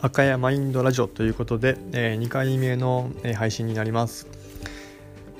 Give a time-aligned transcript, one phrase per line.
[0.00, 4.28] 赤谷マインドラジオということで、えー、2回目の、えー、配信になります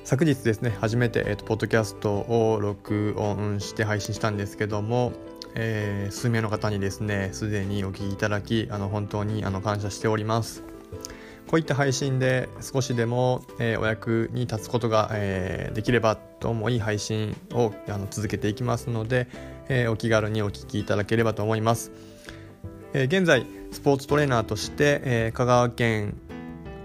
[0.03, 5.12] 昨日ですね初めて、えーと、ポッドキャストを録音して配信したんですけども、
[5.54, 10.65] えー、数名の方にですねすでにお聞きいただきあの本当にあの感謝しております
[11.47, 19.29] こういった配信で少しでも、え、お役に立つことが、え、できればと思い配信をあの続けていきますので、
[19.70, 21.91] え、お気軽にお聞きいただければと思います。
[22.95, 26.16] え現在スポーツトレーナーとして、え香川県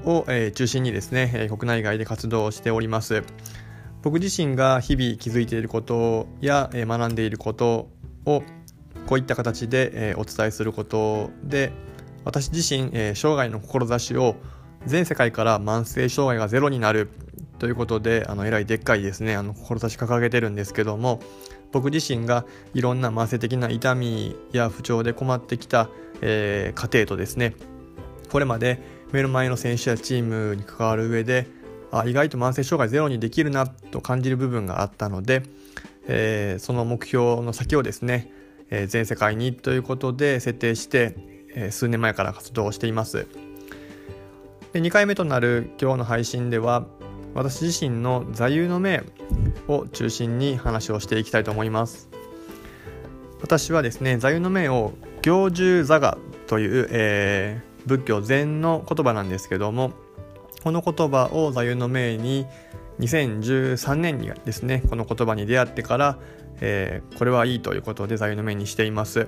[0.05, 3.23] を、え中心にですね、え国内外で活動しております。
[4.02, 7.89] 僕自身が日々気づいていることや、え学んでいること
[8.25, 8.44] を
[9.08, 11.71] こういった形で、えお伝えすることで
[12.25, 14.35] 私自身、え生涯の志を
[14.85, 17.09] 全世界から慢性障害がゼロになる
[17.59, 21.22] ということであのえらいでっかいですねあの志掲げてるんですけども
[21.73, 25.90] 僕自身がいろんな慢性的な痛みや不調で困ってきた、
[26.22, 27.56] えー、家庭とですね
[28.31, 31.47] これまで目の前の選手やチームに関わる上で
[31.92, 35.44] あ意外と慢性障害ゼロにできるなと感じる部分があったので、
[36.08, 38.31] えー、その目標の先をですね、
[38.69, 41.16] えー、全世界にということで設定して、
[41.56, 43.28] え、数年前から活動しています。
[44.73, 46.88] で2回目となる今日の配信では
[47.34, 49.03] 私自身の座右の銘
[49.67, 52.09] を中心に話をしていきたいと思います。
[53.42, 56.17] 私はですね座右の銘を行住座が
[56.48, 59.92] という、えー、仏教禅の言葉なんですけども
[60.64, 62.45] この言葉を座右の銘に
[63.00, 66.20] 2013年にですねこの言葉に出会ってから、
[66.62, 69.28] えー、これはいいということで座右の銘にしています。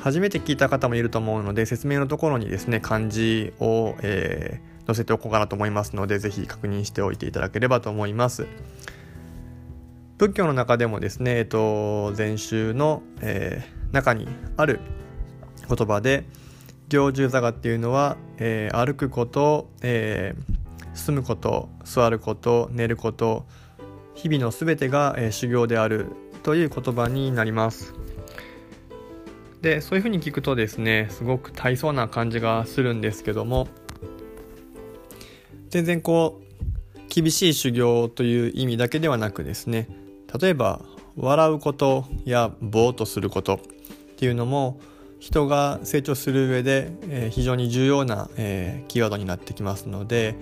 [0.00, 8.46] 初めて聞いた方もいると思うので説明のところにですね漢字を、えー、載せておこうかなと思いますので是非確認しておいていただければと思います。
[10.16, 14.80] 仏教の中でもですね、えっと、禅宗の、えー、中にある
[15.68, 16.24] 言葉で
[16.88, 23.46] 行住座がっていうのは、えー、歩くこと、えー、住むこと座ること寝ること
[24.14, 26.06] 日々の全てが、えー、修行である
[26.42, 27.94] という言葉になります。
[29.60, 33.68] でそういうふうに聞くとですねすごく大層な感じがするんですけども
[35.70, 36.48] 全然こう
[37.08, 39.88] 厳しい修行という意味だけではなくですね
[40.40, 40.80] 例えば
[41.16, 43.60] 笑うことやぼーっとすることっ
[44.16, 44.80] ていうのも
[45.18, 50.36] 人が成長する上で、えー、非常に重要な、えー、キーワードになってきますので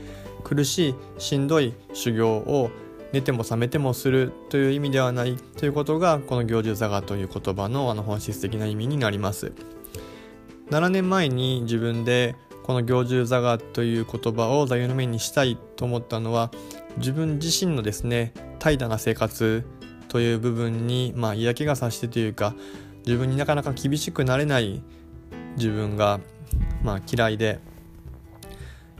[0.44, 2.70] 苦しいしんどい修行を
[3.12, 9.52] 寝ても覚めてもするという意味ではないということがこの行住座がという言葉のあの本質的な意味になります。
[10.70, 12.34] 7年前に自分で
[12.66, 16.50] この行住座がという言葉を座右の銘にしたいと思ったのは
[16.96, 19.64] 自分自身のですね怠惰な生活
[20.08, 22.56] という部分に、まあ、嫌気がさしてというか
[23.06, 24.82] 自分になかなか厳しくなれない
[25.56, 26.18] 自分が、
[26.82, 27.60] まあ、嫌いで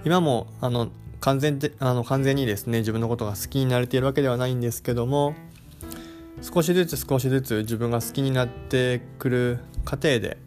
[0.04, 5.34] 今もあの完全であの完全にですね自分のことが好きになれているわけではないんですけども
[6.40, 10.38] 少しずつ少しずつ自分が好きになってくる過程で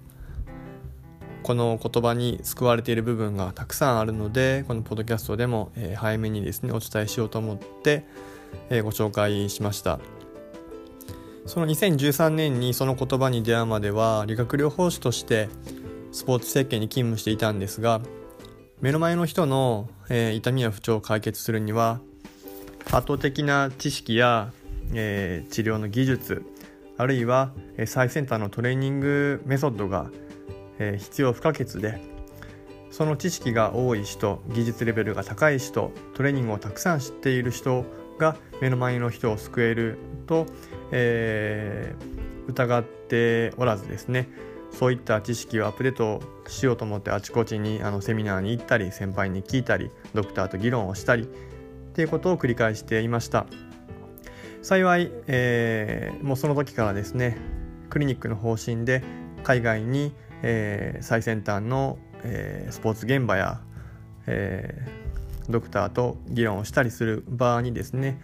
[1.43, 8.05] この言葉に救われている部分がたくさんあるのでこのポッドキャストでも、えー、早めにですねお伝えしようと思って、
[8.69, 9.99] えー、ご紹介しました。
[11.45, 15.49] その2013年にその言葉に出会うまでは理学療法士として
[16.11, 18.01] スポーツ設計に勤務していたんですが
[18.81, 22.01] 目の前の人の、えー、痛みや不調を解決するには
[22.91, 24.51] 圧倒的な知識や、
[24.93, 26.45] えー、治療の技術
[26.99, 27.53] あるいは、
[27.85, 30.11] 最先端のトレーニングメソッドが、
[30.79, 32.01] え、必要不可欠で
[32.91, 37.85] その知識が多い人技術レベルが高い人トレーニングをたくさん知っている人
[38.17, 40.45] が目の前の人を救えると、
[40.91, 44.27] えー、疑っておらずですね。
[44.71, 51.25] そういった知識をアップデートしようと思ってあちこちにあのセミナーに行ったり先輩に聞いたりドクターと議論をしたりっ
[51.93, 53.47] ていうことを繰り返していました。
[54.61, 57.37] 幸い、えー、もうその時からですね
[57.89, 59.03] クリニックの方針で
[59.43, 60.13] 海外に、
[60.43, 63.61] えー、最先端の、えー、スポーツ現場や、
[64.27, 68.19] えー、ドクターと議論をしたりする場にですね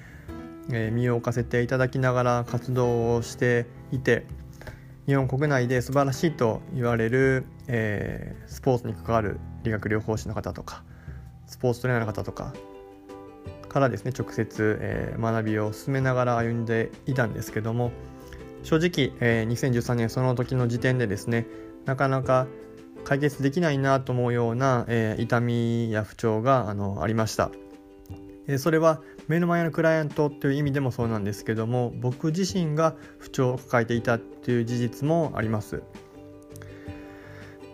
[0.72, 4.26] えー、身を置かせていただきながら活動をしていて
[5.06, 10.84] 日本国内で素晴らしいと言われる、えー、スポーツに関わる理学療法士の方とか
[11.46, 12.54] スポーツトレーナーの方とか
[13.70, 17.92] からですね直接、えー、学びを進めながら歩んでいたんですけども
[18.64, 21.46] 正直、えー、2013年その時の時点でですね
[21.86, 22.48] なかなか
[23.04, 27.52] 解決できないなと思うような、えー、痛みや不調があのありました。
[28.48, 35.82] えそれは目の前のクライアントという意味でもそうなんですけども僕自身が不調を抱えていたっていう事実もあります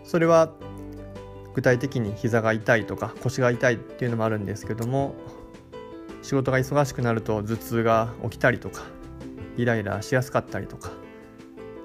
[0.04, 0.52] それは
[1.54, 5.14] 具体的に膝が痛いとか腰が痛いっていうのもあるんですけども
[6.22, 8.82] 仕事が忙しくなると頭痛が起きたりとか
[9.58, 10.92] イライラしやすかったりとか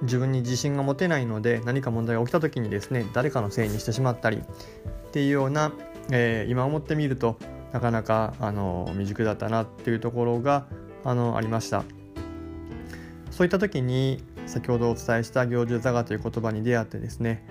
[0.04, 4.42] 自分に自信が持てないので何か問題が起きた時にですね誰かのせいにしてしまったりっ
[5.12, 5.72] ていうような、
[6.12, 7.38] えー、今思ってみると
[7.72, 10.66] なかなかあの未熟だったなっていうところが
[11.04, 11.84] あのありました。
[13.32, 17.46] そういった時に先ほどお伝えした行獣座がという言葉に出会ってですね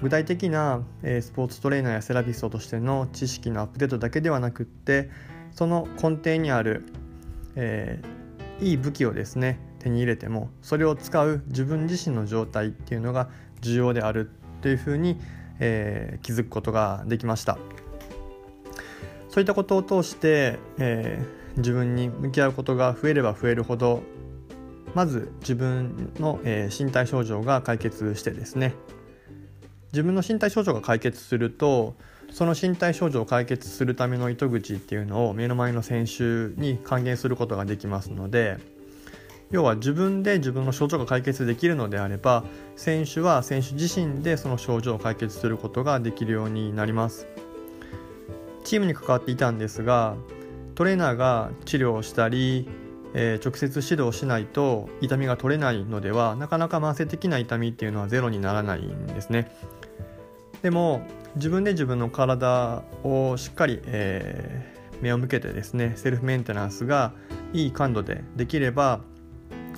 [0.00, 5.10] 具体的な、えー、スポーツトレーナーやセラピストとしての知識のアップデートだけではなくって
[5.50, 6.84] その根底にある、
[7.56, 13.28] えー、いい武器をですね手に入れてもそれを使う自分自身の状態っていうのが
[13.60, 14.30] 重要である
[14.62, 15.20] というふうに、
[15.60, 17.58] えー、気づくことができました。
[19.28, 24.04] そういったことを通して、えー、自分に向き合うことが増えれば増えるほど
[24.94, 28.74] まず自分の、えー、身体症状が解決してですね。
[29.92, 31.94] 自分の身体症状が解決すると
[32.32, 38.58] その身体症状を解決するための糸口っていうのを目の前の選手に還元することができますので
[39.54, 42.42] 要は自分で自分の症状が解決できるのであれば
[42.74, 47.28] 選手は選手自身でその症状を解決することができるようになります。
[48.64, 50.16] チームに関わっていたんですが
[50.74, 52.66] トレーナーが治療をしたり、
[53.14, 59.56] えー、直接指導しないと痛みが取れないのではなかなか慢性的な痛みっていうのはゼロにならないんですね。
[60.62, 67.12] でも自分で自分の体をしっかり、えー、目を向けてですねセルフメンテナンスが
[67.52, 68.98] いい感度でできれば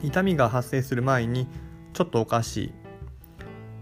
[0.02, 1.46] 痛みが発生する前に
[1.92, 2.72] ちょっとおかしいっ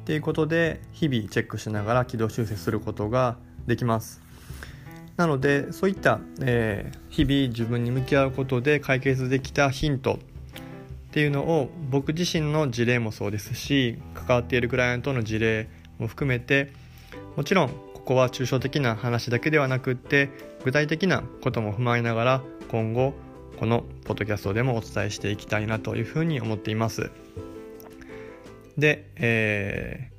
[0.05, 4.23] ていうことで日々チェックしながら軌道修正することができます。
[5.17, 10.17] なのでそういった、えー、日々自分に向き合うことで解決できたヒントっ
[11.13, 15.69] ていうのを僕自身の事例もそうですし関わっているクライアントの事例
[15.99, 16.73] も含めて
[17.37, 20.31] もちろんここは抽象的な話だけではなくって
[20.65, 23.15] 具体的なことも踏まえながら今後
[23.65, 27.11] このポッドキャストでもお伝えしていきたいなというふうに思っています。
[28.77, 30.11] で、え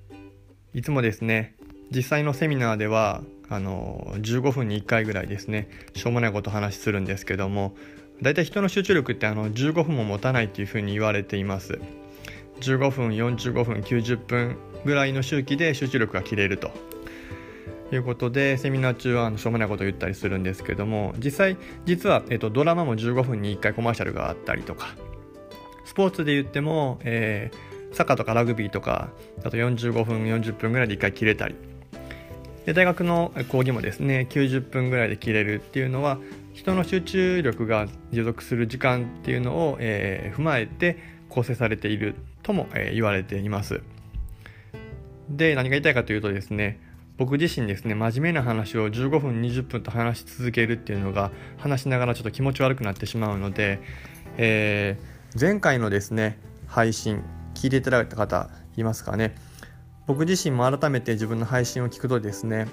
[0.73, 1.55] ー、いつもですね
[1.91, 7.75] 実際のセミナーではあの15分に1回ぐらいですねしょうもないこと話するんですけども
[8.19, 11.79] だいたい人の集中力ってあの15分も持たないっていうふうに言われています
[12.61, 16.71] 15分45分90分ぐらいの周期で集中力が切れると
[17.93, 24.95] いうことでセミナー中はあのしょうもないことを言ったりするんですけども実際実は、えーと、ドラマも15分に1回コマーシャルがあったりとか
[25.85, 29.09] スポーツで言っても、えー、サッカーとかラグビーとか
[29.43, 31.55] だと45分40分ぐらいで1回切れたり。
[32.65, 36.17] で大学の講義もですね90分ぐらいで切れるっていうのは
[36.53, 40.97] 人の集中力が持続する時間っていうのを、えー、踏まえて
[41.29, 43.81] 構成されているとも、えー、言われています。
[45.29, 46.79] で何が言いたいかというとですね
[47.17, 53.79] 僕自身ですね真面目な話を15分20分と話し続けるっていうのが話しながらちょっと気持ち悪くなってしまうので、
[54.37, 57.23] えー、前回のですね配信
[57.53, 59.35] 聞いていただいた方いますかね。
[60.07, 62.67] 僕自身も改めて自分の配信を聞くとですね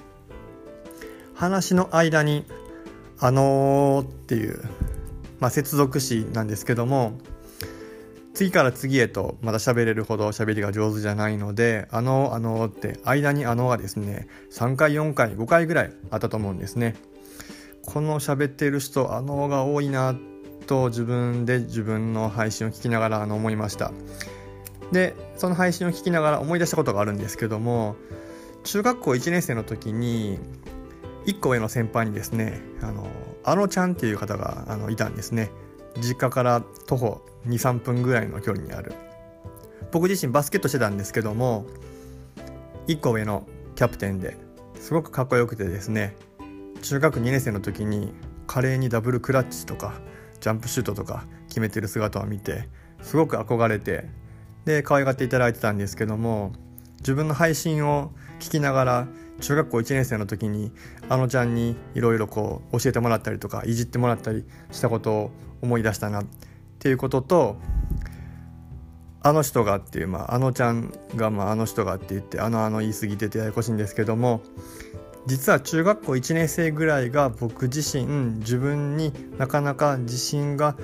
[1.35, 2.45] 話の間に
[3.19, 4.63] 「あのー」っていう、
[5.41, 7.15] まあ、接続詞なんですけども
[8.35, 16.97] 次から次へとまた喋れるほど喋りが上手じゃないので、あの、あのって間にあのがですね、3回、4回、5回ぐらいあったと思うんですね。
[17.85, 20.15] この喋ってる人、あのが多いな
[20.67, 23.93] と自分で自分の配信を聞きながらあの思いました。
[24.93, 27.97] で、その配信を聞きながら思い出したことがあるんですけども、
[28.65, 30.39] 中学校1年生の時に、
[31.27, 33.07] 1個上の先輩にですね、あの、
[33.45, 35.51] あのちゃんっていう方があのいたんですね。
[35.99, 38.93] 実家から徒歩23分ぐらいの距離にある。
[39.93, 41.67] 僕自身バスケットしてたんですけども
[42.89, 43.47] 1個上の
[43.77, 44.37] キャプテンで
[44.75, 46.17] すごくかっこよくてですね
[46.81, 48.13] 中学2年生の時に
[48.47, 50.01] 華麗にダブルクラッチとか
[50.41, 52.69] ジャンプシュートとか決めてる姿を見て
[53.03, 54.09] すごく憧れて
[54.65, 56.53] で可愛がっていただいてたんですけども
[56.99, 59.09] 自分の配信を聞きながら
[59.43, 60.73] 中学校1年生の時に
[61.09, 65.31] あのちゃんにいろいろこう教えてもらったりとかいじってもらったりしたことを
[65.61, 66.27] 思い出したなっ
[66.79, 67.57] ていうことと
[69.25, 74.43] あの人がっていう、まあ、あのちゃんが、まあ、あの人がって言ってあのあの言い過ぎててややこしいんですけども
[75.27, 78.07] 実は中学校1年生ぐらいが僕自身
[78.39, 80.77] 自分になかなか自信が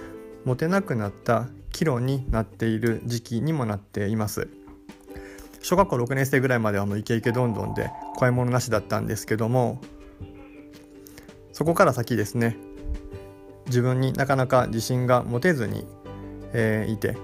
[0.44, 4.48] 持てなくなった岐路になっている時期にもなっています。
[5.60, 9.80] 小学校6年生ぐらいまではもうイケイケどんどんで怖いものなしだったんですけども
[11.52, 12.56] そこから先ですね
[13.66, 15.86] 自分になかなか自信が持てずに、
[16.52, 17.16] えー、いて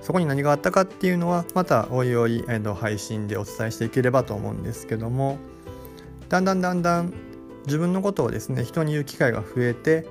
[0.00, 5.36] そこに何があったかっていうのはまたおいおい、えー、配信でお伝えしていければと思うんですけども
[6.30, 7.12] だんだんだんだん
[7.66, 10.06] 自分のことをですね人に言う機会が増えて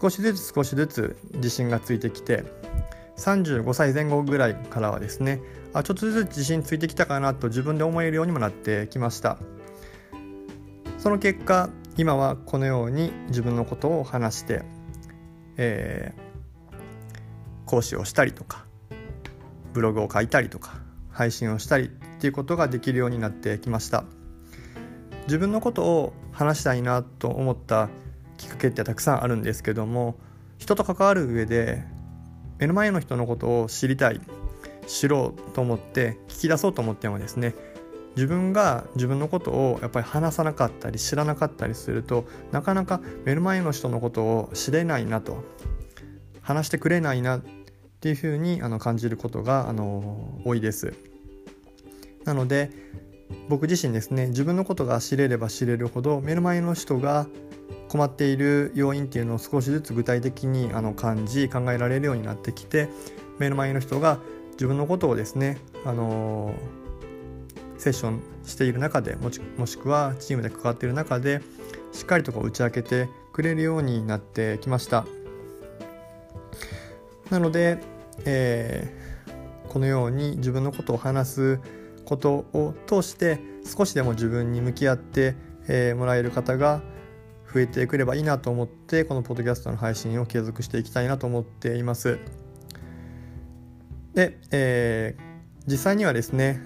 [0.00, 2.44] 少しずつ少しずつ自信がついてきて
[3.18, 5.40] 35歳前後ぐらいからはですね
[5.72, 9.38] あちょっとずつ自信ついてきたかなと自分で思えるようにもなってきました。
[10.98, 14.62] その結果今はこのように自分のことを話して、
[15.56, 18.64] えー、講師をしたりとか
[19.72, 21.88] ブログを書いたりとか配信をしたりっ
[22.20, 24.04] ていうことができるようになってきました。
[25.26, 27.90] 自分のことを話したいなと思った
[28.38, 30.16] きっかけってたくさんあるんですけども
[30.56, 31.84] 人と関わる上で
[32.58, 34.20] 目の前の人のことを知りたい
[34.86, 37.54] 知ろうと思って聞き出そうと思ってもですね
[38.16, 45.44] 自分が自分のことをやっぱり話さなかったり知らなかったりするとなかなか目の前の人のことを知れないなと
[46.40, 47.40] 話してくれないなっ
[48.00, 50.94] ていうふうにあの感じることがあの多いです。
[52.24, 52.70] なので
[53.48, 57.26] 僕自身ですね自分のことが知れれば知れるほど目の前の人が
[57.88, 62.88] 困っている要因っていうのを少しずつ具体的にあの感じ考えられるようになってきて
[63.38, 64.18] 目の前の人が
[64.52, 66.52] 自分のことをですね、あの
[67.78, 71.40] セッションしている中でもしくはチームで関わっている中で
[71.92, 75.06] しっかりとこう打ち明けてくれるようになってきました。
[77.30, 77.78] なので、
[78.24, 81.60] えー、このように自分のことを話す
[82.04, 85.36] ことを通して少しでも自分に向き合って、
[85.68, 86.82] えー、もらえる方が
[87.52, 92.18] 増えてくればいいなと思ってこのポッドキャストの配信を継続していきたいなと思っています。
[94.14, 96.60] で、えー、実際にはですね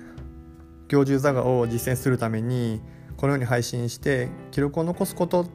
[0.89, 2.81] 行獣座画を実践するために
[3.17, 5.47] このように配信して記録を残すことっ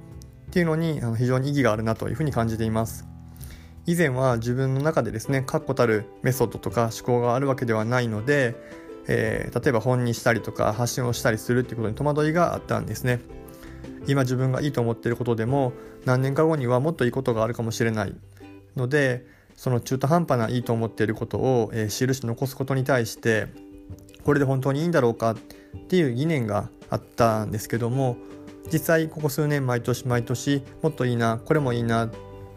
[0.52, 3.06] ていうのに非常に意義があるなというふうに感じています。
[3.86, 8.56] 以前は自分の中でですね確固たるメソッドとか思考があるわけではないので
[9.08, 13.22] えー、例えば本にしたりとか発信をしたりするっていうことに戸惑いがあったんですね
[14.08, 15.74] 今自分がいいと思っていることでも
[16.06, 18.16] 何年か後にはもっといいことがあるかもしれない。
[18.76, 23.48] のでその中途半端ないいと思っていることを、えー、記し残すことに対して
[24.24, 25.36] これで本当にいいんだろうかっ
[25.88, 28.18] ていう疑念があったんですけども
[28.72, 32.10] 実際ここ数年毎年毎年もっといいなこれもいいなっ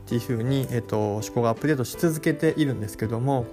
[0.06, 3.46] ていうふうに、えーと思考がアップデートし続けているんですけども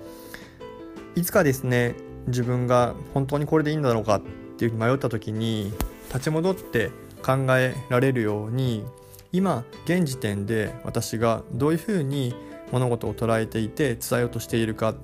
[1.16, 1.96] いつかですね
[2.28, 4.22] 自分が本当にこれでいいんだろうかっ
[4.58, 5.72] ていうふうに迷った時に
[6.10, 6.92] 立ち戻って
[7.24, 8.86] 考えられるように
[9.32, 12.36] 今現時点で私がどういうふうに
[12.72, 14.96] 物事を捉えていて伝えようとしているかっ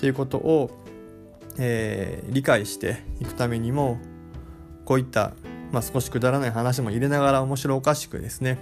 [0.00, 0.70] ていうことを、
[1.58, 3.98] えー、理解していくためにも
[4.84, 5.32] こういった、
[5.70, 8.58] まあ、少しくだらない話も入れながら面白おかしくですね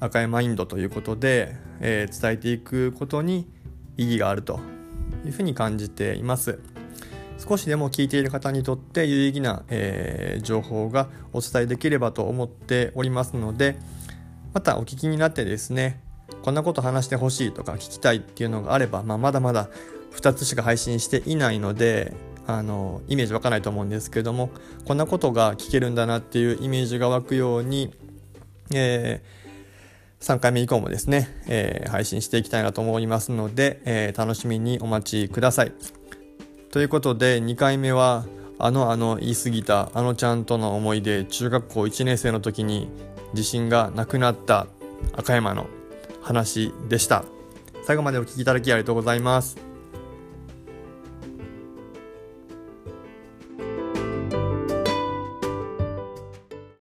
[0.00, 3.48] 赤いマインドということで、えー、伝えていくことに
[3.96, 4.60] 意義があると
[5.24, 6.73] いうふうに感じています。
[7.46, 13.76] 少しでも聞いている方にとって有意義な、えー、情報がお伝えできればと思っておりますので
[14.54, 16.00] またお聞きになってですね
[16.42, 19.68] こんなこと話してほしいとか聞きたいっていうのがあれば、まあ、まだまだ
[20.12, 22.14] 2つしか配信していないので
[22.46, 24.50] あのイメージ湧かないと思うんですけども
[24.86, 27.94] こんなことが聞けるんだなっていうイメージが湧くように、
[28.72, 29.44] えー
[30.24, 35.72] 3回目以降もですね、えー、配信していきたいなと思いますので、えー、楽しみにお待ちください。
[36.74, 38.24] ということで2回目は
[38.58, 42.88] あのあの言い過ぎたあのちゃんとの思い出中学校1年生の時に
[43.32, 44.66] 自信がなくなった
[45.12, 45.68] 赤山の
[46.20, 47.24] 話でした。
[47.84, 49.63] 最後までお聴きいただきありがとうございます。